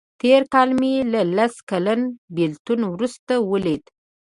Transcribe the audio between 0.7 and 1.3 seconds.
مې له